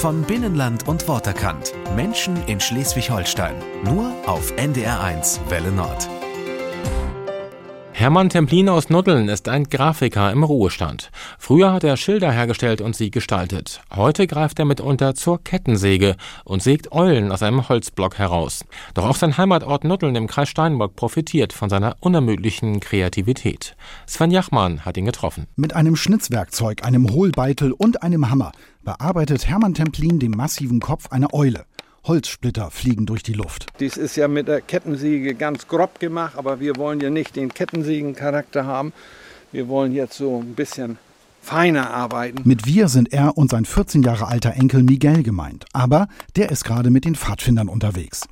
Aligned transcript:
Von 0.00 0.22
Binnenland 0.22 0.86
und 0.88 1.08
Worterkant. 1.08 1.72
Menschen 1.96 2.36
in 2.46 2.60
Schleswig-Holstein. 2.60 3.56
Nur 3.82 4.12
auf 4.26 4.52
NDR1 4.52 5.38
Welle 5.48 5.72
Nord. 5.72 6.06
Hermann 7.98 8.28
Templin 8.28 8.68
aus 8.68 8.90
Nuddeln 8.90 9.30
ist 9.30 9.48
ein 9.48 9.70
Grafiker 9.70 10.30
im 10.30 10.42
Ruhestand. 10.42 11.10
Früher 11.38 11.72
hat 11.72 11.82
er 11.82 11.96
Schilder 11.96 12.30
hergestellt 12.30 12.82
und 12.82 12.94
sie 12.94 13.10
gestaltet. 13.10 13.80
Heute 13.90 14.26
greift 14.26 14.58
er 14.58 14.66
mitunter 14.66 15.14
zur 15.14 15.42
Kettensäge 15.42 16.16
und 16.44 16.62
sägt 16.62 16.92
Eulen 16.92 17.32
aus 17.32 17.42
einem 17.42 17.70
Holzblock 17.70 18.18
heraus. 18.18 18.66
Doch 18.92 19.06
auch 19.06 19.16
sein 19.16 19.38
Heimatort 19.38 19.84
Nuddeln 19.84 20.14
im 20.14 20.26
Kreis 20.26 20.50
Steinbock 20.50 20.94
profitiert 20.94 21.54
von 21.54 21.70
seiner 21.70 21.96
unermüdlichen 22.00 22.80
Kreativität. 22.80 23.76
Sven 24.04 24.30
Jachmann 24.30 24.84
hat 24.84 24.98
ihn 24.98 25.06
getroffen. 25.06 25.46
Mit 25.56 25.74
einem 25.74 25.96
Schnitzwerkzeug, 25.96 26.84
einem 26.84 27.08
Hohlbeitel 27.08 27.72
und 27.72 28.02
einem 28.02 28.28
Hammer 28.28 28.52
bearbeitet 28.84 29.48
Hermann 29.48 29.72
Templin 29.72 30.18
den 30.18 30.32
massiven 30.32 30.80
Kopf 30.80 31.10
einer 31.12 31.32
Eule. 31.32 31.64
Holzsplitter 32.06 32.70
fliegen 32.70 33.06
durch 33.06 33.22
die 33.22 33.32
Luft. 33.32 33.66
Dies 33.80 33.96
ist 33.96 34.16
ja 34.16 34.28
mit 34.28 34.48
der 34.48 34.60
Kettensäge 34.60 35.34
ganz 35.34 35.66
grob 35.66 35.98
gemacht, 35.98 36.36
aber 36.36 36.60
wir 36.60 36.76
wollen 36.76 37.00
ja 37.00 37.10
nicht 37.10 37.36
den 37.36 37.52
Kettensägencharakter 37.52 38.64
haben. 38.64 38.92
Wir 39.52 39.68
wollen 39.68 39.92
jetzt 39.92 40.16
so 40.16 40.40
ein 40.40 40.54
bisschen 40.54 40.98
feiner 41.42 41.90
arbeiten. 41.90 42.42
Mit 42.44 42.66
wir 42.66 42.88
sind 42.88 43.12
er 43.12 43.38
und 43.38 43.50
sein 43.50 43.64
14 43.64 44.02
Jahre 44.02 44.26
alter 44.26 44.54
Enkel 44.54 44.82
Miguel 44.82 45.22
gemeint. 45.22 45.64
Aber 45.72 46.08
der 46.34 46.50
ist 46.50 46.64
gerade 46.64 46.90
mit 46.90 47.04
den 47.04 47.14
Pfadfindern 47.14 47.68
unterwegs. 47.68 48.22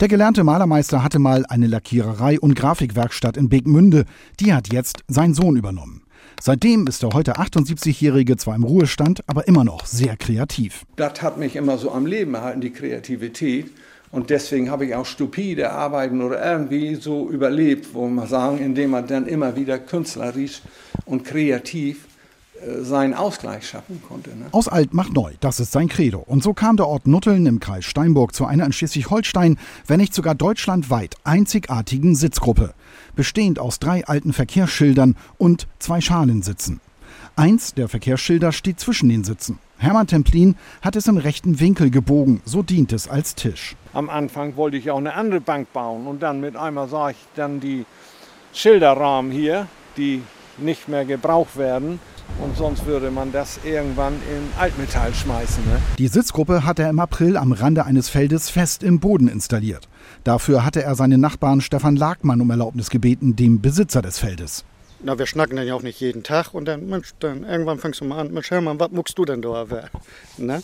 Der 0.00 0.08
gelernte 0.08 0.44
Malermeister 0.44 1.02
hatte 1.02 1.18
mal 1.18 1.44
eine 1.46 1.66
Lackiererei 1.66 2.38
und 2.38 2.54
Grafikwerkstatt 2.54 3.36
in 3.36 3.48
Begmünde. 3.48 4.04
Die 4.38 4.52
hat 4.52 4.72
jetzt 4.72 5.02
sein 5.08 5.34
Sohn 5.34 5.56
übernommen. 5.56 6.02
Seitdem 6.40 6.86
ist 6.86 7.02
der 7.02 7.10
heute 7.10 7.36
78-Jährige 7.36 8.36
zwar 8.36 8.54
im 8.54 8.62
Ruhestand, 8.62 9.22
aber 9.26 9.48
immer 9.48 9.64
noch 9.64 9.86
sehr 9.86 10.16
kreativ. 10.16 10.84
Das 10.96 11.20
hat 11.20 11.36
mich 11.36 11.56
immer 11.56 11.78
so 11.78 11.90
am 11.90 12.06
Leben 12.06 12.34
erhalten, 12.34 12.60
die 12.60 12.70
Kreativität. 12.70 13.70
Und 14.10 14.30
deswegen 14.30 14.70
habe 14.70 14.86
ich 14.86 14.94
auch 14.94 15.04
stupide 15.04 15.72
Arbeiten 15.72 16.22
oder 16.22 16.44
irgendwie 16.44 16.94
so 16.94 17.28
überlebt, 17.28 17.92
wo 17.92 18.06
man 18.06 18.26
sagen, 18.26 18.58
indem 18.58 18.90
man 18.90 19.06
dann 19.06 19.26
immer 19.26 19.56
wieder 19.56 19.78
künstlerisch 19.78 20.62
und 21.04 21.24
kreativ 21.24 22.06
seinen 22.80 23.14
Ausgleich 23.14 23.68
schaffen 23.68 24.02
konnte. 24.06 24.30
Ne? 24.30 24.46
Aus 24.52 24.68
alt 24.68 24.94
macht 24.94 25.12
neu, 25.12 25.32
das 25.40 25.60
ist 25.60 25.72
sein 25.72 25.88
Credo. 25.88 26.18
Und 26.18 26.42
so 26.42 26.54
kam 26.54 26.76
der 26.76 26.86
Ort 26.86 27.06
Nutteln 27.06 27.46
im 27.46 27.60
Kreis 27.60 27.84
Steinburg 27.84 28.34
zu 28.34 28.44
einer 28.44 28.66
in 28.66 28.72
Schleswig-Holstein, 28.72 29.58
wenn 29.86 30.00
nicht 30.00 30.14
sogar 30.14 30.34
deutschlandweit 30.34 31.16
einzigartigen 31.24 32.14
Sitzgruppe, 32.14 32.74
bestehend 33.14 33.58
aus 33.58 33.78
drei 33.78 34.06
alten 34.06 34.32
Verkehrsschildern 34.32 35.16
und 35.38 35.66
zwei 35.78 36.00
Schalensitzen. 36.00 36.80
Eins 37.36 37.74
der 37.74 37.88
Verkehrsschilder 37.88 38.50
steht 38.52 38.80
zwischen 38.80 39.08
den 39.08 39.22
Sitzen. 39.22 39.58
Hermann 39.78 40.08
Templin 40.08 40.56
hat 40.82 40.96
es 40.96 41.06
im 41.06 41.18
rechten 41.18 41.60
Winkel 41.60 41.90
gebogen, 41.90 42.42
so 42.44 42.64
dient 42.64 42.92
es 42.92 43.08
als 43.08 43.36
Tisch. 43.36 43.76
Am 43.92 44.10
Anfang 44.10 44.56
wollte 44.56 44.76
ich 44.76 44.90
auch 44.90 44.98
eine 44.98 45.14
andere 45.14 45.40
Bank 45.40 45.72
bauen 45.72 46.08
und 46.08 46.20
dann 46.20 46.40
mit 46.40 46.56
einmal 46.56 46.88
sah 46.88 47.10
ich 47.10 47.16
dann 47.36 47.60
die 47.60 47.86
Schilderrahmen 48.52 49.30
hier, 49.30 49.68
die 49.96 50.22
nicht 50.60 50.88
mehr 50.88 51.04
gebraucht 51.04 51.56
werden. 51.56 52.00
Und 52.42 52.56
sonst 52.56 52.86
würde 52.86 53.10
man 53.10 53.32
das 53.32 53.58
irgendwann 53.64 54.14
in 54.14 54.60
Altmetall 54.60 55.14
schmeißen. 55.14 55.64
Ne? 55.64 55.80
Die 55.98 56.08
Sitzgruppe 56.08 56.64
hat 56.64 56.78
er 56.78 56.90
im 56.90 57.00
April 57.00 57.36
am 57.36 57.52
Rande 57.52 57.86
eines 57.86 58.08
Feldes 58.08 58.50
fest 58.50 58.82
im 58.82 59.00
Boden 59.00 59.28
installiert. 59.28 59.88
Dafür 60.24 60.64
hatte 60.64 60.82
er 60.82 60.94
seinen 60.94 61.20
Nachbarn 61.20 61.60
Stefan 61.60 61.96
Lagmann 61.96 62.40
um 62.40 62.50
Erlaubnis 62.50 62.90
gebeten, 62.90 63.34
dem 63.34 63.60
Besitzer 63.60 64.02
des 64.02 64.18
Feldes. 64.18 64.64
Na, 65.00 65.18
wir 65.18 65.26
schnacken 65.26 65.56
dann 65.56 65.66
ja 65.66 65.74
auch 65.74 65.82
nicht 65.82 66.00
jeden 66.00 66.24
Tag 66.24 66.54
und 66.54 66.64
dann, 66.64 66.88
Mensch, 66.88 67.12
dann 67.20 67.44
irgendwann 67.44 67.78
fängst 67.78 68.00
du 68.00 68.04
mal 68.04 68.18
an, 68.18 68.32
Mensch, 68.32 68.50
Hermann, 68.50 68.80
was 68.80 68.90
muckst 68.90 69.16
du 69.16 69.24
denn 69.24 69.42
da? 69.42 69.64
Ne? 70.36 70.62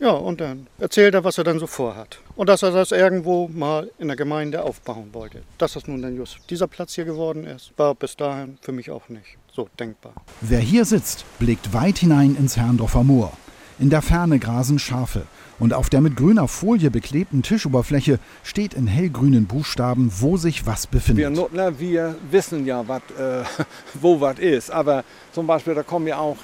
Ja, 0.00 0.10
und 0.10 0.40
dann 0.40 0.68
erzählt 0.78 1.14
er, 1.14 1.24
was 1.24 1.38
er 1.38 1.44
dann 1.44 1.58
so 1.58 1.66
vorhat. 1.66 2.20
Und 2.36 2.48
dass 2.48 2.62
er 2.62 2.70
das 2.70 2.92
irgendwo 2.92 3.48
mal 3.48 3.90
in 3.98 4.06
der 4.06 4.16
Gemeinde 4.16 4.62
aufbauen 4.62 5.08
wollte. 5.12 5.42
Dass 5.58 5.72
das 5.72 5.88
nun 5.88 6.02
dann 6.02 6.16
just 6.16 6.38
dieser 6.50 6.68
Platz 6.68 6.94
hier 6.94 7.04
geworden 7.04 7.44
ist, 7.44 7.72
war 7.76 7.96
bis 7.96 8.16
dahin 8.16 8.58
für 8.60 8.70
mich 8.70 8.92
auch 8.92 9.08
nicht 9.08 9.38
so 9.52 9.68
denkbar. 9.80 10.12
Wer 10.40 10.60
hier 10.60 10.84
sitzt, 10.84 11.24
blickt 11.40 11.72
weit 11.72 11.98
hinein 11.98 12.36
ins 12.36 12.56
Herrndorfer 12.56 13.02
Moor. 13.02 13.32
In 13.80 13.90
der 13.90 14.02
Ferne 14.02 14.38
grasen 14.38 14.78
Schafe 14.78 15.26
und 15.58 15.74
auf 15.74 15.90
der 15.90 16.00
mit 16.00 16.16
grüner 16.16 16.48
Folie 16.48 16.90
beklebten 16.90 17.42
Tischoberfläche 17.42 18.18
steht 18.42 18.74
in 18.74 18.86
hellgrünen 18.86 19.46
Buchstaben, 19.46 20.12
wo 20.18 20.36
sich 20.36 20.66
was 20.66 20.86
befindet. 20.86 21.18
Wir 21.18 21.30
Nutler, 21.30 21.78
wir 21.78 22.16
wissen 22.30 22.64
ja, 22.64 22.86
wat, 22.86 23.02
äh, 23.18 23.42
wo 23.94 24.20
was 24.20 24.38
ist. 24.38 24.70
Aber 24.70 25.04
zum 25.32 25.46
Beispiel, 25.46 25.74
da 25.74 25.82
kommen 25.82 26.06
ja 26.06 26.18
auch 26.18 26.36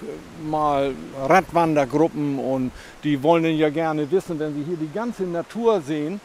mal 0.48 0.92
Radwandergruppen 1.28 2.38
und 2.38 2.72
die 3.04 3.22
wollen 3.22 3.44
ja 3.56 3.70
gerne 3.70 4.10
wissen, 4.10 4.38
wenn 4.38 4.54
sie 4.54 4.64
hier 4.64 4.76
die 4.76 4.90
ganze 4.92 5.24
Natur 5.24 5.80
sehen, 5.80 6.20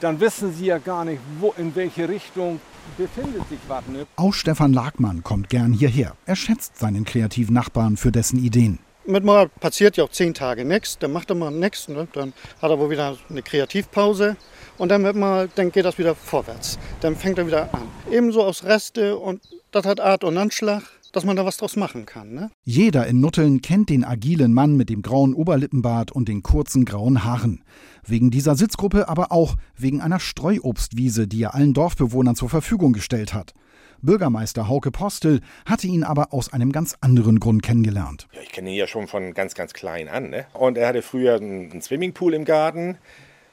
dann 0.00 0.18
wissen 0.18 0.52
sie 0.52 0.66
ja 0.66 0.78
gar 0.78 1.04
nicht, 1.04 1.20
wo, 1.38 1.54
in 1.56 1.74
welche 1.76 2.08
Richtung 2.08 2.60
befindet 2.96 3.48
sich 3.48 3.60
was. 3.68 3.86
Ne? 3.86 4.06
Auch 4.16 4.34
Stefan 4.34 4.72
Lagmann 4.72 5.22
kommt 5.22 5.48
gern 5.48 5.72
hierher. 5.72 6.16
Er 6.26 6.34
schätzt 6.34 6.76
seinen 6.76 7.04
kreativen 7.04 7.54
Nachbarn 7.54 7.96
für 7.96 8.10
dessen 8.10 8.38
Ideen 8.38 8.80
mit 9.06 9.24
mal 9.24 9.48
passiert 9.48 9.96
ja 9.96 10.04
auch 10.04 10.10
zehn 10.10 10.34
Tage 10.34 10.64
nichts, 10.64 10.98
dann 10.98 11.12
macht 11.12 11.30
er 11.30 11.36
mal 11.36 11.50
nichts, 11.50 11.88
ne? 11.88 12.06
dann 12.12 12.32
hat 12.60 12.70
er 12.70 12.78
wohl 12.78 12.90
wieder 12.90 13.16
eine 13.28 13.42
Kreativpause 13.42 14.36
und 14.78 14.88
dann 14.88 15.04
wird 15.04 15.16
mal, 15.16 15.48
dann 15.54 15.72
geht 15.72 15.84
das 15.84 15.98
wieder 15.98 16.14
vorwärts. 16.14 16.78
Dann 17.00 17.16
fängt 17.16 17.38
er 17.38 17.46
wieder 17.46 17.72
an. 17.74 17.88
Ebenso 18.10 18.42
aus 18.42 18.64
Reste 18.64 19.16
und 19.16 19.40
das 19.70 19.86
hat 19.86 20.00
Art 20.00 20.24
und 20.24 20.36
Anschlag, 20.36 20.82
dass 21.12 21.24
man 21.24 21.36
da 21.36 21.44
was 21.44 21.58
draus 21.58 21.76
machen 21.76 22.06
kann. 22.06 22.32
Ne? 22.32 22.50
Jeder 22.64 23.06
in 23.06 23.20
Nutteln 23.20 23.60
kennt 23.60 23.90
den 23.90 24.04
agilen 24.04 24.52
Mann 24.52 24.76
mit 24.76 24.88
dem 24.88 25.02
grauen 25.02 25.34
Oberlippenbart 25.34 26.10
und 26.10 26.28
den 26.28 26.42
kurzen 26.42 26.84
grauen 26.84 27.24
Haaren. 27.24 27.62
Wegen 28.04 28.30
dieser 28.30 28.56
Sitzgruppe, 28.56 29.08
aber 29.08 29.30
auch 29.30 29.56
wegen 29.76 30.00
einer 30.00 30.18
Streuobstwiese, 30.18 31.28
die 31.28 31.42
er 31.42 31.54
allen 31.54 31.74
Dorfbewohnern 31.74 32.34
zur 32.34 32.48
Verfügung 32.48 32.92
gestellt 32.92 33.34
hat. 33.34 33.54
Bürgermeister 34.02 34.68
Hauke 34.68 34.90
Postel 34.90 35.40
hatte 35.64 35.86
ihn 35.86 36.02
aber 36.02 36.32
aus 36.32 36.52
einem 36.52 36.72
ganz 36.72 36.96
anderen 37.00 37.38
Grund 37.38 37.62
kennengelernt. 37.62 38.26
Ja, 38.32 38.40
ich 38.42 38.50
kenne 38.50 38.70
ihn 38.70 38.76
ja 38.76 38.88
schon 38.88 39.06
von 39.06 39.32
ganz, 39.32 39.54
ganz 39.54 39.72
klein 39.72 40.08
an. 40.08 40.30
Ne? 40.30 40.46
Und 40.54 40.76
er 40.76 40.88
hatte 40.88 41.02
früher 41.02 41.36
einen 41.36 41.80
Swimmingpool 41.80 42.34
im 42.34 42.44
Garten. 42.44 42.98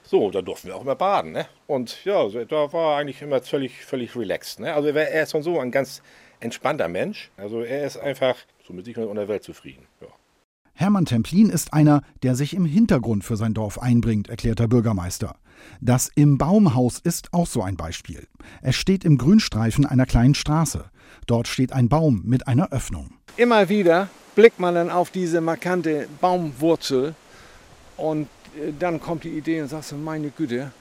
So, 0.01 0.31
da 0.31 0.41
durften 0.41 0.69
wir 0.69 0.75
auch 0.75 0.81
immer 0.81 0.95
baden. 0.95 1.33
Ne? 1.33 1.45
Und 1.67 2.03
ja, 2.03 2.27
da 2.27 2.73
war 2.73 2.93
er 2.93 2.97
eigentlich 2.97 3.21
immer 3.21 3.41
völlig, 3.41 3.85
völlig 3.85 4.15
relaxed. 4.15 4.59
Ne? 4.59 4.73
Also 4.73 4.89
er 4.89 5.21
ist 5.23 5.31
schon 5.31 5.43
so 5.43 5.59
ein 5.59 5.69
ganz 5.69 6.01
entspannter 6.39 6.87
Mensch. 6.87 7.29
Also 7.37 7.61
er 7.61 7.85
ist 7.85 7.97
einfach 7.97 8.35
so 8.65 8.73
mit 8.73 8.85
sich 8.85 8.97
und 8.97 9.15
der 9.15 9.27
Welt 9.27 9.43
zufrieden. 9.43 9.85
Ja. 10.01 10.07
Hermann 10.79 11.03
Templin 11.03 11.49
ist 11.49 11.73
einer, 11.73 12.03
der 12.23 12.35
sich 12.35 12.53
im 12.53 12.63
Hintergrund 12.63 13.25
für 13.25 13.35
sein 13.35 13.53
Dorf 13.53 13.79
einbringt, 13.79 14.29
erklärt 14.29 14.59
der 14.59 14.69
Bürgermeister. 14.69 15.35
Das 15.81 16.09
Im 16.15 16.37
Baumhaus 16.37 16.99
ist 16.99 17.33
auch 17.33 17.47
so 17.47 17.61
ein 17.61 17.75
Beispiel. 17.75 18.29
Es 18.61 18.77
steht 18.77 19.03
im 19.03 19.17
Grünstreifen 19.17 19.85
einer 19.85 20.05
kleinen 20.05 20.35
Straße. 20.35 20.85
Dort 21.27 21.49
steht 21.49 21.73
ein 21.73 21.89
Baum 21.89 22.21
mit 22.23 22.47
einer 22.47 22.71
Öffnung. 22.71 23.09
Immer 23.35 23.67
wieder 23.67 24.07
blickt 24.35 24.61
man 24.61 24.73
dann 24.73 24.89
auf 24.89 25.11
diese 25.11 25.41
markante 25.41 26.07
Baumwurzel 26.21 27.13
und 27.97 28.29
äh, 28.55 28.71
dann 28.79 29.01
kommt 29.01 29.25
die 29.25 29.37
Idee 29.37 29.61
und 29.61 29.67
sagt 29.67 29.83
so, 29.83 29.97
meine 29.97 30.29
Güte, 30.29 30.71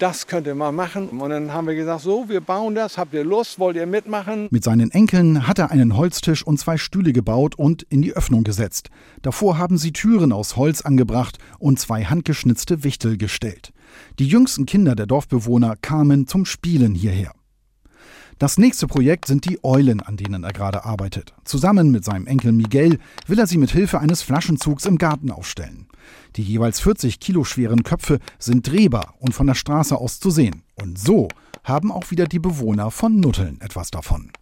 das 0.00 0.26
könnte 0.26 0.54
man 0.54 0.74
machen. 0.74 1.08
Und 1.08 1.30
dann 1.30 1.52
haben 1.52 1.66
wir 1.66 1.74
gesagt, 1.74 2.02
so, 2.02 2.28
wir 2.28 2.40
bauen 2.40 2.74
das, 2.74 2.98
habt 2.98 3.14
ihr 3.14 3.24
Lust, 3.24 3.58
wollt 3.58 3.76
ihr 3.76 3.86
mitmachen? 3.86 4.48
Mit 4.50 4.64
seinen 4.64 4.90
Enkeln 4.90 5.46
hat 5.46 5.58
er 5.58 5.70
einen 5.70 5.96
Holztisch 5.96 6.44
und 6.46 6.58
zwei 6.58 6.78
Stühle 6.78 7.12
gebaut 7.12 7.54
und 7.54 7.82
in 7.84 8.02
die 8.02 8.14
Öffnung 8.14 8.42
gesetzt. 8.42 8.88
Davor 9.22 9.58
haben 9.58 9.78
sie 9.78 9.92
Türen 9.92 10.32
aus 10.32 10.56
Holz 10.56 10.82
angebracht 10.82 11.38
und 11.58 11.78
zwei 11.78 12.04
handgeschnitzte 12.04 12.82
Wichtel 12.82 13.18
gestellt. 13.18 13.72
Die 14.18 14.26
jüngsten 14.26 14.66
Kinder 14.66 14.94
der 14.94 15.06
Dorfbewohner 15.06 15.76
kamen 15.80 16.26
zum 16.26 16.44
Spielen 16.46 16.94
hierher. 16.94 17.32
Das 18.38 18.56
nächste 18.56 18.86
Projekt 18.86 19.26
sind 19.26 19.44
die 19.44 19.62
Eulen, 19.62 20.00
an 20.00 20.16
denen 20.16 20.44
er 20.44 20.54
gerade 20.54 20.86
arbeitet. 20.86 21.34
Zusammen 21.44 21.90
mit 21.90 22.06
seinem 22.06 22.26
Enkel 22.26 22.52
Miguel 22.52 22.98
will 23.26 23.38
er 23.38 23.46
sie 23.46 23.58
mit 23.58 23.70
Hilfe 23.70 24.00
eines 24.00 24.22
Flaschenzugs 24.22 24.86
im 24.86 24.96
Garten 24.96 25.30
aufstellen. 25.30 25.89
Die 26.36 26.42
jeweils 26.42 26.80
40 26.80 27.20
Kilo 27.20 27.44
schweren 27.44 27.82
Köpfe 27.82 28.18
sind 28.38 28.70
drehbar 28.70 29.14
und 29.18 29.34
von 29.34 29.46
der 29.46 29.54
Straße 29.54 29.96
aus 29.96 30.20
zu 30.20 30.30
sehen. 30.30 30.62
Und 30.74 30.98
so 30.98 31.28
haben 31.64 31.92
auch 31.92 32.10
wieder 32.10 32.26
die 32.26 32.38
Bewohner 32.38 32.90
von 32.90 33.20
Nutteln 33.20 33.60
etwas 33.60 33.90
davon. 33.90 34.32